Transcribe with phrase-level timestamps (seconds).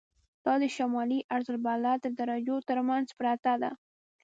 [0.45, 3.71] دا د شمالي عرض البلد تر درجو تر منځ پرته ده.